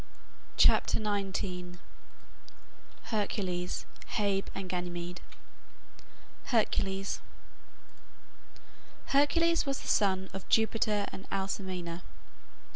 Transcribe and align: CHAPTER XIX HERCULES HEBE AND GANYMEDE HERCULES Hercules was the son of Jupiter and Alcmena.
CHAPTER 0.57 0.97
XIX 0.99 1.77
HERCULES 3.11 3.85
HEBE 4.07 4.49
AND 4.55 4.67
GANYMEDE 4.67 5.21
HERCULES 6.45 7.21
Hercules 9.13 9.67
was 9.67 9.81
the 9.81 9.87
son 9.87 10.27
of 10.33 10.49
Jupiter 10.49 11.05
and 11.11 11.29
Alcmena. 11.29 12.01